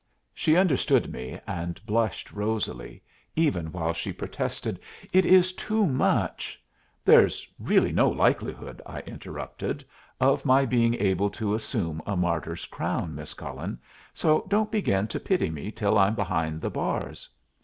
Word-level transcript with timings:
She 0.33 0.55
understood 0.57 1.13
me, 1.13 1.39
and 1.45 1.79
blushed 1.85 2.31
rosily, 2.31 3.03
even 3.35 3.71
while 3.71 3.93
she 3.93 4.11
protested, 4.11 4.79
"It 5.13 5.27
is 5.27 5.53
too 5.53 5.85
much" 5.85 6.59
"There's 7.05 7.47
really 7.59 7.91
no 7.91 8.09
likelihood," 8.09 8.81
I 8.83 9.01
interrupted, 9.01 9.85
"of 10.19 10.43
my 10.43 10.65
being 10.65 10.95
able 10.95 11.29
to 11.29 11.53
assume 11.53 12.01
a 12.07 12.15
martyr's 12.17 12.65
crown, 12.65 13.13
Miss 13.13 13.35
Cullen; 13.35 13.79
so 14.11 14.43
don't 14.47 14.71
begin 14.71 15.07
to 15.07 15.19
pity 15.19 15.51
me 15.51 15.71
till 15.71 15.99
I'm 15.99 16.15
behind 16.15 16.61
the 16.61 16.71
bars." 16.71 17.29